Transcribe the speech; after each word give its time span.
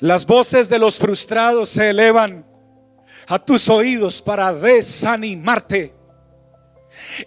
Las 0.00 0.26
voces 0.26 0.68
de 0.68 0.78
los 0.78 0.98
frustrados 0.98 1.68
se 1.68 1.90
elevan 1.90 2.44
a 3.26 3.38
tus 3.38 3.68
oídos 3.68 4.20
para 4.20 4.52
desanimarte 4.52 5.94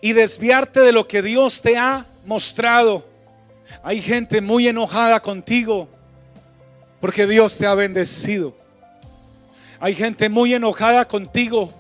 y 0.02 0.14
desviarte 0.14 0.82
de 0.82 0.92
lo 0.92 1.08
que 1.08 1.22
Dios 1.22 1.62
te 1.62 1.78
ha 1.78 2.06
mostrado. 2.26 3.06
Hay 3.84 4.02
gente 4.02 4.42
muy 4.42 4.68
enojada 4.68 5.20
contigo 5.22 5.88
porque 7.00 7.28
Dios 7.28 7.58
te 7.58 7.66
ha 7.66 7.74
bendecido. 7.74 8.56
Hay 9.80 9.94
gente 9.94 10.30
muy 10.30 10.54
enojada 10.54 11.08
contigo 11.08 11.72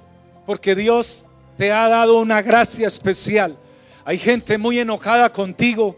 porque 0.46 0.76
Dios 0.76 1.26
te 1.58 1.72
ha 1.72 1.88
dado 1.90 2.20
una 2.20 2.42
gracia 2.42 2.88
especial. 2.88 3.58
Hay 4.06 4.18
gente 4.18 4.58
muy 4.58 4.80
enojada 4.80 5.32
contigo 5.34 5.98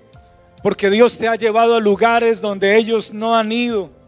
porque 0.64 0.90
Dios 0.90 1.18
te 1.18 1.28
ha 1.28 1.36
llevado 1.36 1.76
a 1.76 1.80
lugares 1.80 2.42
donde 2.42 2.76
ellos 2.78 3.14
no 3.14 3.36
han 3.36 3.52
ido. 3.52 3.99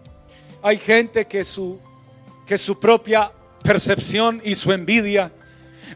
Hay 0.63 0.77
gente 0.77 1.25
que 1.25 1.43
su, 1.43 1.79
que 2.45 2.57
su 2.57 2.79
propia 2.79 3.31
percepción 3.63 4.41
y 4.43 4.55
su 4.55 4.71
envidia 4.71 5.31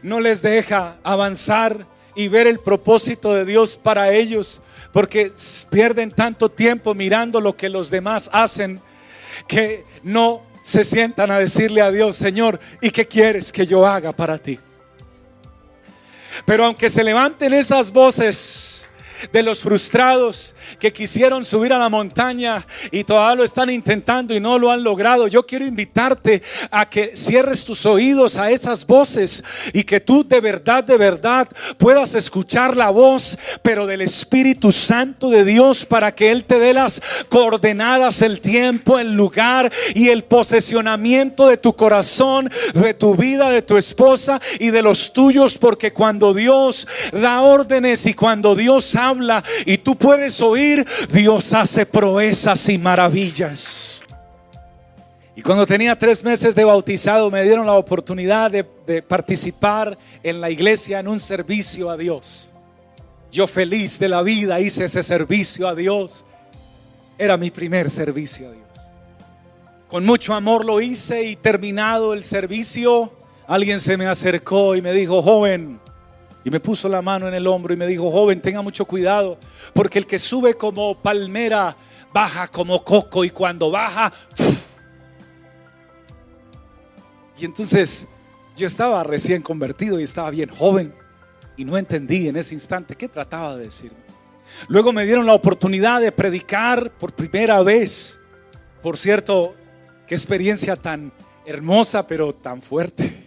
no 0.02 0.20
les 0.20 0.42
deja 0.42 0.96
avanzar 1.02 1.86
y 2.14 2.28
ver 2.28 2.46
el 2.46 2.58
propósito 2.58 3.34
de 3.34 3.44
Dios 3.44 3.76
para 3.76 4.12
ellos, 4.12 4.62
porque 4.92 5.32
pierden 5.70 6.10
tanto 6.10 6.50
tiempo 6.50 6.94
mirando 6.94 7.40
lo 7.40 7.56
que 7.56 7.68
los 7.68 7.90
demás 7.90 8.30
hacen 8.32 8.80
que 9.46 9.84
no 10.02 10.42
se 10.62 10.84
sientan 10.84 11.30
a 11.30 11.38
decirle 11.38 11.82
a 11.82 11.90
Dios, 11.90 12.16
Señor, 12.16 12.58
¿y 12.80 12.90
qué 12.90 13.06
quieres 13.06 13.52
que 13.52 13.66
yo 13.66 13.86
haga 13.86 14.12
para 14.12 14.38
ti? 14.38 14.58
Pero 16.44 16.64
aunque 16.64 16.88
se 16.90 17.04
levanten 17.04 17.54
esas 17.54 17.92
voces, 17.92 18.76
de 19.32 19.42
los 19.42 19.62
frustrados 19.62 20.54
que 20.78 20.92
quisieron 20.92 21.44
subir 21.44 21.72
a 21.72 21.78
la 21.78 21.88
montaña 21.88 22.66
y 22.90 23.04
todavía 23.04 23.36
lo 23.36 23.44
están 23.44 23.70
intentando 23.70 24.34
y 24.34 24.40
no 24.40 24.58
lo 24.58 24.70
han 24.70 24.82
logrado. 24.82 25.28
Yo 25.28 25.46
quiero 25.46 25.64
invitarte 25.64 26.42
a 26.70 26.88
que 26.88 27.16
cierres 27.16 27.64
tus 27.64 27.86
oídos 27.86 28.36
a 28.36 28.50
esas 28.50 28.86
voces 28.86 29.42
y 29.72 29.84
que 29.84 30.00
tú 30.00 30.26
de 30.26 30.40
verdad, 30.40 30.84
de 30.84 30.96
verdad 30.96 31.48
puedas 31.78 32.14
escuchar 32.14 32.76
la 32.76 32.90
voz, 32.90 33.38
pero 33.62 33.86
del 33.86 34.02
Espíritu 34.02 34.72
Santo 34.72 35.30
de 35.30 35.44
Dios 35.44 35.86
para 35.86 36.14
que 36.14 36.30
Él 36.30 36.44
te 36.44 36.58
dé 36.58 36.74
las 36.74 37.02
coordenadas, 37.28 38.22
el 38.22 38.40
tiempo, 38.40 38.98
el 38.98 39.12
lugar 39.14 39.72
y 39.94 40.08
el 40.08 40.24
posesionamiento 40.24 41.46
de 41.46 41.56
tu 41.56 41.74
corazón, 41.74 42.50
de 42.74 42.94
tu 42.94 43.16
vida, 43.16 43.50
de 43.50 43.62
tu 43.62 43.76
esposa 43.76 44.40
y 44.58 44.70
de 44.70 44.82
los 44.82 45.12
tuyos, 45.12 45.58
porque 45.58 45.92
cuando 45.92 46.34
Dios 46.34 46.86
da 47.12 47.40
órdenes 47.40 48.06
y 48.06 48.14
cuando 48.14 48.54
Dios 48.54 48.94
habla 48.96 49.42
y 49.64 49.78
tú 49.78 49.96
puedes 49.96 50.40
oír, 50.40 50.55
Dios 51.10 51.52
hace 51.52 51.86
proezas 51.86 52.68
y 52.68 52.78
maravillas. 52.78 54.02
Y 55.34 55.42
cuando 55.42 55.66
tenía 55.66 55.98
tres 55.98 56.24
meses 56.24 56.54
de 56.54 56.64
bautizado, 56.64 57.30
me 57.30 57.42
dieron 57.42 57.66
la 57.66 57.74
oportunidad 57.74 58.50
de, 58.50 58.66
de, 58.86 59.02
participar 59.02 59.98
en 60.22 60.40
la 60.40 60.50
iglesia 60.50 60.98
en 60.98 61.08
un 61.08 61.20
servicio 61.20 61.90
a 61.90 61.96
Dios. 61.96 62.54
Yo 63.30 63.46
feliz 63.46 63.98
de 63.98 64.08
la 64.08 64.22
vida 64.22 64.60
hice 64.60 64.86
ese 64.86 65.02
servicio 65.02 65.68
a 65.68 65.74
Dios. 65.74 66.24
Era 67.18 67.36
mi 67.36 67.50
primer 67.50 67.90
servicio 67.90 68.48
a 68.48 68.52
Dios. 68.52 68.66
Con 69.88 70.04
mucho 70.04 70.34
amor 70.34 70.64
lo 70.64 70.80
hice 70.80 71.22
y 71.24 71.36
terminado 71.36 72.12
el 72.12 72.24
servicio, 72.24 73.12
alguien 73.46 73.78
se 73.78 73.96
me 73.96 74.06
acercó 74.06 74.74
y 74.74 74.82
me 74.82 74.92
dijo, 74.92 75.22
joven, 75.22 75.80
y 76.46 76.50
me 76.50 76.60
puso 76.60 76.88
la 76.88 77.02
mano 77.02 77.26
en 77.26 77.34
el 77.34 77.44
hombro 77.48 77.74
y 77.74 77.76
me 77.76 77.88
dijo, 77.88 78.08
joven, 78.08 78.40
tenga 78.40 78.62
mucho 78.62 78.84
cuidado, 78.84 79.36
porque 79.74 79.98
el 79.98 80.06
que 80.06 80.16
sube 80.16 80.54
como 80.54 80.94
palmera, 80.94 81.76
baja 82.14 82.46
como 82.46 82.84
coco 82.84 83.24
y 83.24 83.30
cuando 83.30 83.68
baja... 83.68 84.12
Y 87.36 87.44
entonces 87.44 88.06
yo 88.56 88.66
estaba 88.66 89.02
recién 89.02 89.42
convertido 89.42 89.98
y 89.98 90.04
estaba 90.04 90.30
bien 90.30 90.48
joven 90.48 90.94
y 91.56 91.64
no 91.64 91.76
entendí 91.76 92.28
en 92.28 92.36
ese 92.36 92.54
instante 92.54 92.94
qué 92.94 93.08
trataba 93.08 93.56
de 93.56 93.64
decirme. 93.64 93.98
Luego 94.68 94.92
me 94.92 95.04
dieron 95.04 95.26
la 95.26 95.34
oportunidad 95.34 96.00
de 96.00 96.12
predicar 96.12 96.92
por 96.92 97.12
primera 97.12 97.60
vez. 97.60 98.20
Por 98.82 98.96
cierto, 98.96 99.56
qué 100.06 100.14
experiencia 100.14 100.76
tan 100.76 101.12
hermosa 101.44 102.06
pero 102.06 102.32
tan 102.32 102.62
fuerte 102.62 103.25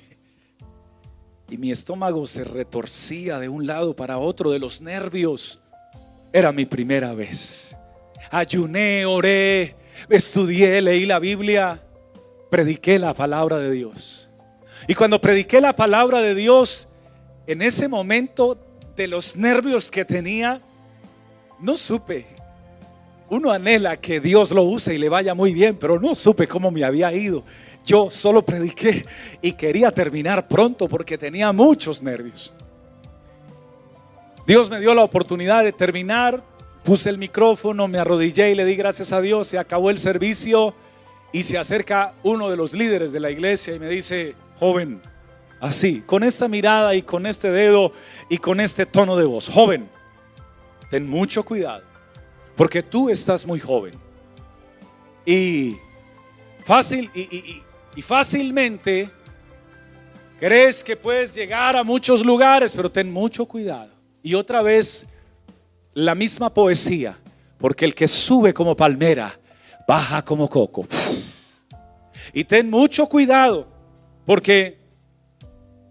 y 1.49 1.57
mi 1.57 1.71
estómago 1.71 2.27
se 2.27 2.43
retorcía 2.43 3.39
de 3.39 3.49
un 3.49 3.65
lado 3.65 3.95
para 3.95 4.17
otro 4.17 4.51
de 4.51 4.59
los 4.59 4.81
nervios. 4.81 5.59
Era 6.31 6.51
mi 6.51 6.65
primera 6.65 7.13
vez. 7.13 7.75
Ayuné, 8.29 9.05
oré, 9.05 9.75
estudié, 10.09 10.81
leí 10.81 11.05
la 11.05 11.19
Biblia, 11.19 11.81
prediqué 12.51 12.99
la 12.99 13.13
palabra 13.13 13.57
de 13.57 13.71
Dios. 13.71 14.29
Y 14.87 14.93
cuando 14.93 15.19
prediqué 15.19 15.59
la 15.59 15.75
palabra 15.75 16.21
de 16.21 16.35
Dios, 16.35 16.87
en 17.47 17.61
ese 17.61 17.87
momento 17.87 18.57
de 18.95 19.07
los 19.07 19.35
nervios 19.35 19.89
que 19.89 20.05
tenía, 20.05 20.61
no 21.59 21.75
supe. 21.75 22.38
Uno 23.29 23.51
anhela 23.51 23.97
que 23.97 24.19
Dios 24.19 24.51
lo 24.51 24.63
use 24.63 24.95
y 24.95 24.97
le 24.97 25.07
vaya 25.07 25.33
muy 25.33 25.53
bien, 25.53 25.77
pero 25.77 25.99
no 25.99 26.15
supe 26.15 26.47
cómo 26.47 26.71
me 26.71 26.83
había 26.83 27.13
ido. 27.13 27.43
Yo 27.85 28.09
solo 28.09 28.43
prediqué 28.43 29.05
y 29.41 29.53
quería 29.53 29.91
terminar 29.91 30.47
pronto 30.47 30.87
porque 30.87 31.17
tenía 31.17 31.51
muchos 31.51 32.01
nervios. 32.01 32.53
Dios 34.47 34.69
me 34.69 34.79
dio 34.79 34.95
la 34.95 35.03
oportunidad 35.03 35.63
de 35.63 35.71
terminar, 35.71 36.43
puse 36.83 37.09
el 37.09 37.19
micrófono, 37.19 37.87
me 37.87 37.99
arrodillé 37.99 38.49
y 38.49 38.55
le 38.55 38.65
di 38.65 38.75
gracias 38.75 39.13
a 39.13 39.21
Dios, 39.21 39.45
se 39.45 39.59
acabó 39.59 39.91
el 39.91 39.99
servicio 39.99 40.73
y 41.31 41.43
se 41.43 41.59
acerca 41.59 42.15
uno 42.23 42.49
de 42.49 42.57
los 42.57 42.73
líderes 42.73 43.11
de 43.11 43.19
la 43.19 43.29
iglesia 43.29 43.75
y 43.75 43.79
me 43.79 43.89
dice, 43.89 44.33
joven, 44.59 45.01
así, 45.59 46.01
con 46.03 46.23
esta 46.23 46.47
mirada 46.47 46.95
y 46.95 47.03
con 47.03 47.27
este 47.27 47.51
dedo 47.51 47.91
y 48.27 48.39
con 48.39 48.59
este 48.59 48.87
tono 48.87 49.15
de 49.17 49.25
voz, 49.25 49.49
joven, 49.49 49.87
ten 50.89 51.07
mucho 51.07 51.43
cuidado, 51.45 51.83
porque 52.59 52.83
tú 52.83 53.09
estás 53.09 53.45
muy 53.45 53.57
joven. 53.57 53.93
Y 55.25 55.77
fácil, 56.65 57.09
y, 57.15 58.01
fácilmente 58.01 59.09
crees 60.37 60.83
que 60.83 60.97
puedes 60.97 61.33
llegar 61.33 61.77
a 61.77 61.85
muchos 61.85 62.25
lugares, 62.25 62.73
pero 62.75 62.91
ten 62.91 63.09
mucho 63.09 63.45
cuidado. 63.45 63.91
Y 64.21 64.33
otra 64.33 64.61
vez 64.61 65.05
la 65.93 66.15
misma 66.15 66.53
poesía, 66.53 67.17
porque 67.57 67.85
el 67.85 67.95
que 67.95 68.09
sube 68.09 68.53
como 68.53 68.75
palmera, 68.75 69.39
baja 69.87 70.25
como 70.25 70.49
coco. 70.49 70.85
Y 72.33 72.43
ten 72.43 72.69
mucho 72.69 73.07
cuidado, 73.07 73.69
porque 74.25 74.79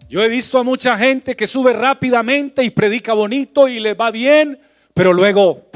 yo 0.07 0.23
he 0.23 0.29
visto 0.29 0.59
a 0.59 0.65
mucha 0.65 0.99
gente 0.99 1.35
que 1.35 1.47
sube 1.47 1.73
rápidamente 1.73 2.63
y 2.63 2.69
predica 2.69 3.15
bonito 3.15 3.69
y 3.69 3.81
le 3.81 3.95
va 3.95 4.11
bien, 4.11 4.61
pero 4.93 5.15
luego... 5.15 5.69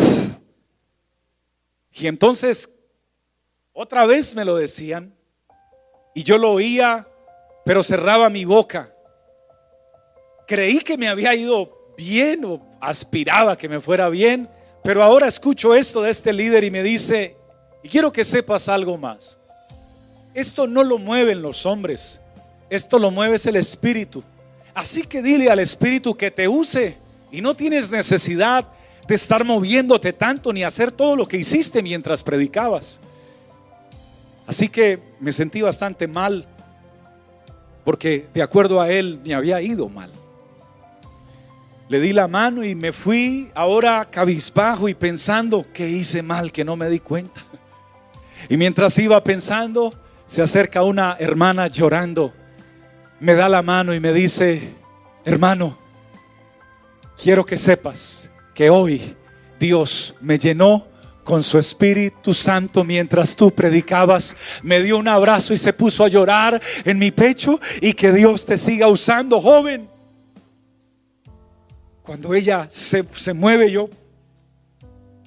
Y 1.93 2.07
entonces, 2.07 2.71
otra 3.73 4.07
vez 4.07 4.35
me 4.35 4.45
lo 4.45 4.57
decían, 4.57 5.15
y 6.15 6.23
yo 6.23 6.39
lo 6.39 6.53
oía, 6.53 7.07
pero 7.65 7.83
cerraba 7.83 8.31
mi 8.31 8.45
boca. 8.45 8.95
Creí 10.47 10.81
que 10.81 10.99
me 10.99 11.09
había 11.09 11.35
ido 11.35 11.95
bien 11.97 12.45
o 12.45 12.61
aspiraba 12.81 13.57
que 13.57 13.69
me 13.69 13.81
fuera 13.81 14.09
bien, 14.09 14.49
pero 14.83 15.03
ahora 15.03 15.29
escucho 15.29 15.75
esto 15.75 16.03
de 16.03 16.11
este 16.11 16.33
líder 16.33 16.65
y 16.65 16.71
me 16.71 16.83
dice, 16.83 17.37
y 17.83 17.89
quiero 17.89 18.13
que 18.13 18.25
sepas 18.25 18.69
algo 18.69 18.99
más. 18.99 19.37
Esto 20.35 20.67
no 20.67 20.83
lo 20.83 20.99
mueven 20.99 21.43
los 21.43 21.67
hombres, 21.67 22.21
esto 22.71 22.99
lo 22.99 23.11
mueve 23.11 23.37
el 23.45 23.57
Espíritu. 23.57 24.23
Así 24.75 25.03
que 25.03 25.23
dile 25.23 25.51
al 25.51 25.59
Espíritu 25.59 26.15
que 26.15 26.31
te 26.31 26.49
use 26.49 26.97
y 27.31 27.41
no 27.41 27.55
tienes 27.55 27.91
necesidad 27.91 28.67
de 29.07 29.15
estar 29.15 29.45
moviéndote 29.45 30.13
tanto 30.13 30.53
ni 30.53 30.65
hacer 30.65 30.93
todo 30.93 31.17
lo 31.17 31.27
que 31.27 31.37
hiciste 31.37 31.83
mientras 31.83 32.23
predicabas. 32.23 33.01
Así 34.47 34.69
que 34.69 34.99
me 35.21 35.33
sentí 35.33 35.63
bastante 35.63 36.07
mal 36.07 36.47
porque 37.85 38.27
de 38.33 38.43
acuerdo 38.43 38.81
a 38.81 38.91
él 38.91 39.21
me 39.25 39.35
había 39.35 39.61
ido 39.61 39.89
mal. 39.89 40.11
Le 41.89 42.01
di 42.01 42.13
la 42.13 42.29
mano 42.29 42.65
y 42.65 42.75
me 42.75 42.93
fui 42.93 43.51
ahora 43.55 44.09
cabizbajo 44.11 44.89
y 44.89 44.95
pensando 44.95 45.67
que 45.73 45.89
hice 45.89 46.23
mal, 46.23 46.53
que 46.53 46.65
no 46.65 46.77
me 46.77 46.89
di 46.89 47.01
cuenta. 47.01 47.43
Y 48.49 48.57
mientras 48.57 48.99
iba 48.99 49.23
pensando, 49.23 49.93
se 50.27 50.43
acerca 50.43 50.83
una 50.83 51.17
hermana 51.19 51.67
llorando, 51.67 52.33
me 53.21 53.35
da 53.35 53.49
la 53.49 53.63
mano 53.63 53.95
y 53.95 54.01
me 54.01 54.13
dice, 54.13 54.75
hermano, 55.25 55.77
quiero 57.17 57.45
que 57.45 57.57
sepas 57.57 58.31
que 58.55 58.71
hoy 58.71 59.17
Dios 59.59 60.15
me 60.21 60.39
llenó 60.39 60.87
con 61.25 61.43
su 61.43 61.59
Espíritu 61.59 62.35
Santo 62.35 62.85
mientras 62.85 63.37
tú 63.37 63.51
predicabas. 63.51 64.37
Me 64.63 64.83
dio 64.83 64.99
un 64.99 65.09
abrazo 65.09 65.55
y 65.55 65.59
se 65.59 65.73
puso 65.73 66.05
a 66.05 66.09
llorar 66.09 66.61
en 66.85 66.99
mi 66.99 67.11
pecho 67.11 67.61
y 67.81 67.93
que 67.95 68.13
Dios 68.13 68.45
te 68.45 68.59
siga 68.59 68.89
usando, 68.89 69.41
joven. 69.41 69.89
Cuando 72.03 72.35
ella 72.35 72.67
se, 72.69 73.05
se 73.15 73.33
mueve 73.33 73.71
yo, 73.71 73.89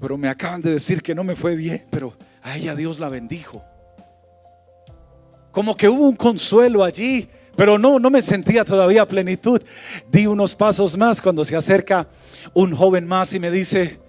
pero 0.01 0.17
me 0.17 0.27
acaban 0.27 0.61
de 0.61 0.71
decir 0.71 1.01
que 1.01 1.15
no 1.15 1.23
me 1.23 1.35
fue 1.35 1.55
bien, 1.55 1.85
pero 1.89 2.13
a 2.43 2.57
ella 2.57 2.75
Dios 2.75 2.99
la 2.99 3.09
bendijo. 3.09 3.63
como 5.51 5.77
que 5.77 5.87
hubo 5.87 6.09
un 6.09 6.17
consuelo 6.17 6.83
allí, 6.83 7.29
pero 7.55 7.77
no, 7.77 7.99
no 7.99 8.09
me 8.09 8.21
sentía 8.21 8.65
todavía 8.65 9.07
plenitud. 9.07 9.61
Di 10.11 10.27
unos 10.27 10.55
pasos 10.55 10.97
más 10.97 11.21
cuando 11.21 11.43
se 11.43 11.55
acerca 11.55 12.07
un 12.53 12.75
joven 12.75 13.07
más 13.07 13.33
y 13.33 13.39
me 13.39 13.51
dice, 13.51 13.99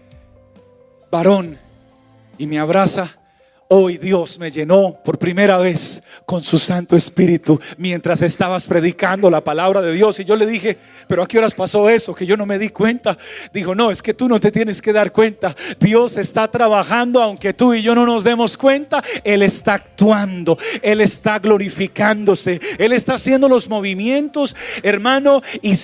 varón, 1.10 1.58
y 2.38 2.46
me 2.46 2.58
abraza. 2.58 3.08
Hoy 3.68 3.98
Dios 3.98 4.38
me 4.38 4.48
llenó 4.48 4.96
por 5.04 5.18
primera 5.18 5.58
vez 5.58 6.00
con 6.24 6.40
su 6.40 6.56
Santo 6.56 6.94
Espíritu 6.94 7.58
mientras 7.78 8.22
estabas 8.22 8.64
predicando 8.68 9.28
la 9.28 9.40
palabra 9.40 9.82
de 9.82 9.92
Dios. 9.92 10.20
Y 10.20 10.24
yo 10.24 10.36
le 10.36 10.46
dije, 10.46 10.78
pero 11.08 11.24
¿a 11.24 11.26
qué 11.26 11.38
horas 11.38 11.52
pasó 11.52 11.90
eso? 11.90 12.14
Que 12.14 12.26
yo 12.26 12.36
no 12.36 12.46
me 12.46 12.60
di 12.60 12.68
cuenta. 12.68 13.18
Dijo, 13.52 13.74
no, 13.74 13.90
es 13.90 14.02
que 14.02 14.14
tú 14.14 14.28
no 14.28 14.38
te 14.38 14.52
tienes 14.52 14.80
que 14.80 14.92
dar 14.92 15.10
cuenta. 15.10 15.52
Dios 15.80 16.16
está 16.16 16.48
trabajando 16.48 17.20
aunque 17.20 17.54
tú 17.54 17.74
y 17.74 17.82
yo 17.82 17.96
no 17.96 18.06
nos 18.06 18.22
demos 18.22 18.56
cuenta. 18.56 19.02
Él 19.24 19.42
está 19.42 19.74
actuando, 19.74 20.56
Él 20.80 21.00
está 21.00 21.40
glorificándose, 21.40 22.60
Él 22.78 22.92
está 22.92 23.14
haciendo 23.14 23.48
los 23.48 23.68
movimientos, 23.68 24.54
hermano. 24.84 25.42
Y, 25.60 25.74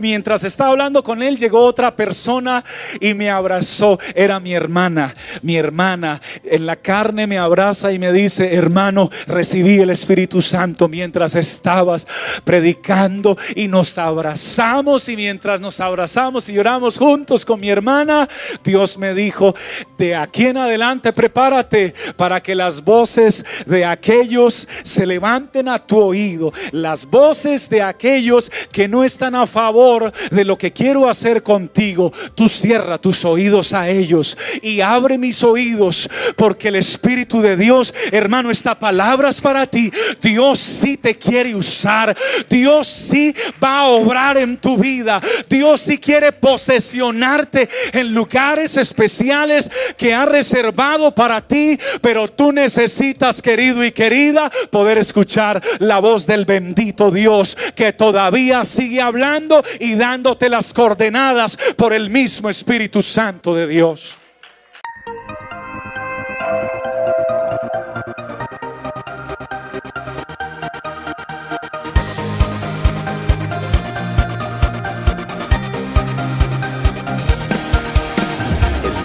mientras 0.00 0.42
estaba 0.42 0.70
hablando 0.70 1.04
con 1.04 1.22
Él, 1.22 1.36
llegó 1.36 1.60
otra 1.60 1.94
persona 1.94 2.64
y 3.00 3.14
me 3.14 3.30
abrazó. 3.30 4.00
Era 4.16 4.40
mi 4.40 4.54
hermana, 4.54 5.14
mi 5.42 5.54
hermana 5.54 6.20
en 6.42 6.66
la 6.66 6.74
carne 6.74 7.11
me 7.12 7.38
abraza 7.38 7.92
y 7.92 7.98
me 7.98 8.12
dice, 8.12 8.54
hermano, 8.54 9.10
recibí 9.26 9.78
el 9.78 9.90
Espíritu 9.90 10.42
Santo 10.42 10.88
mientras 10.88 11.34
estabas 11.34 12.06
predicando 12.44 13.36
y 13.54 13.68
nos 13.68 13.98
abrazamos 13.98 15.08
y 15.08 15.16
mientras 15.16 15.60
nos 15.60 15.80
abrazamos 15.80 16.48
y 16.48 16.54
lloramos 16.54 16.98
juntos 16.98 17.44
con 17.44 17.60
mi 17.60 17.68
hermana, 17.68 18.28
Dios 18.64 18.98
me 18.98 19.14
dijo, 19.14 19.54
de 19.98 20.16
aquí 20.16 20.46
en 20.46 20.56
adelante 20.56 21.12
prepárate 21.12 21.94
para 22.16 22.42
que 22.42 22.54
las 22.54 22.82
voces 22.82 23.44
de 23.66 23.84
aquellos 23.84 24.66
se 24.82 25.06
levanten 25.06 25.68
a 25.68 25.78
tu 25.78 25.98
oído, 25.98 26.52
las 26.72 27.06
voces 27.06 27.68
de 27.68 27.82
aquellos 27.82 28.50
que 28.72 28.88
no 28.88 29.04
están 29.04 29.34
a 29.34 29.46
favor 29.46 30.12
de 30.30 30.44
lo 30.44 30.56
que 30.56 30.72
quiero 30.72 31.08
hacer 31.08 31.42
contigo, 31.42 32.12
tú 32.34 32.48
cierra 32.48 32.98
tus 32.98 33.24
oídos 33.24 33.72
a 33.72 33.88
ellos 33.88 34.36
y 34.62 34.80
abre 34.80 35.18
mis 35.18 35.42
oídos 35.42 36.08
porque 36.36 36.68
el 36.68 36.76
Espíritu 36.76 37.01
Espíritu 37.02 37.42
de 37.42 37.56
Dios, 37.56 37.92
hermano, 38.12 38.52
esta 38.52 38.78
palabra 38.78 39.28
es 39.28 39.40
para 39.40 39.66
ti. 39.66 39.90
Dios 40.22 40.60
sí 40.60 40.96
te 40.96 41.18
quiere 41.18 41.52
usar. 41.52 42.16
Dios 42.48 42.86
sí 42.86 43.34
va 43.62 43.80
a 43.80 43.86
obrar 43.86 44.38
en 44.38 44.56
tu 44.56 44.78
vida. 44.78 45.20
Dios 45.50 45.80
sí 45.80 45.98
quiere 45.98 46.30
posesionarte 46.30 47.68
en 47.92 48.14
lugares 48.14 48.76
especiales 48.76 49.68
que 49.96 50.14
ha 50.14 50.26
reservado 50.26 51.12
para 51.12 51.40
ti. 51.40 51.76
Pero 52.00 52.28
tú 52.28 52.52
necesitas, 52.52 53.42
querido 53.42 53.84
y 53.84 53.90
querida, 53.90 54.48
poder 54.70 54.98
escuchar 54.98 55.60
la 55.80 55.98
voz 55.98 56.24
del 56.24 56.44
bendito 56.44 57.10
Dios 57.10 57.56
que 57.74 57.92
todavía 57.92 58.64
sigue 58.64 59.00
hablando 59.00 59.64
y 59.80 59.96
dándote 59.96 60.48
las 60.48 60.72
coordenadas 60.72 61.58
por 61.74 61.94
el 61.94 62.10
mismo 62.10 62.48
Espíritu 62.48 63.02
Santo 63.02 63.56
de 63.56 63.66
Dios. 63.66 64.21